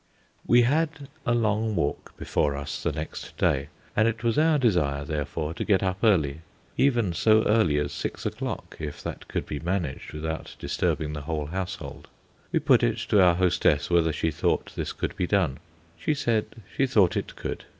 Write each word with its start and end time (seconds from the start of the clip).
We 0.47 0.63
had 0.63 1.09
a 1.27 1.35
long 1.35 1.75
walk 1.75 2.17
before 2.17 2.55
us 2.55 2.81
the 2.81 2.91
next 2.91 3.37
day, 3.37 3.67
and 3.95 4.07
it 4.07 4.23
was 4.23 4.35
our 4.35 4.57
desire, 4.57 5.05
therefore, 5.05 5.53
to 5.53 5.63
get 5.63 5.83
up 5.83 5.99
early, 6.03 6.41
even 6.75 7.13
so 7.13 7.43
early 7.43 7.77
as 7.77 7.91
six 7.91 8.25
o'clock, 8.25 8.77
if 8.79 9.03
that 9.03 9.27
could 9.27 9.45
be 9.45 9.59
managed 9.59 10.11
without 10.11 10.55
disturbing 10.57 11.13
the 11.13 11.21
whole 11.29 11.45
household. 11.45 12.07
We 12.51 12.57
put 12.59 12.81
it 12.81 12.97
to 13.13 13.21
our 13.21 13.35
hostess 13.35 13.91
whether 13.91 14.11
she 14.11 14.31
thought 14.31 14.73
this 14.75 14.91
could 14.91 15.15
be 15.15 15.27
done. 15.27 15.59
She 15.99 16.15
said 16.15 16.47
she 16.75 16.87
thought 16.87 17.15
it 17.15 17.35
could. 17.35 17.65